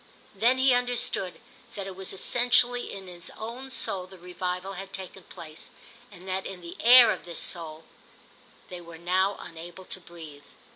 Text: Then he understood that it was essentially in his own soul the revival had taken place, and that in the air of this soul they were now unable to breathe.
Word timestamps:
Then 0.33 0.57
he 0.57 0.73
understood 0.73 1.39
that 1.75 1.85
it 1.85 1.95
was 1.95 2.11
essentially 2.11 2.91
in 2.91 3.05
his 3.05 3.29
own 3.37 3.69
soul 3.69 4.07
the 4.07 4.17
revival 4.17 4.73
had 4.73 4.93
taken 4.93 5.21
place, 5.21 5.69
and 6.11 6.27
that 6.27 6.47
in 6.47 6.61
the 6.61 6.75
air 6.79 7.11
of 7.11 7.23
this 7.23 7.39
soul 7.39 7.83
they 8.69 8.81
were 8.81 8.97
now 8.97 9.37
unable 9.37 9.85
to 9.85 9.99
breathe. 9.99 10.45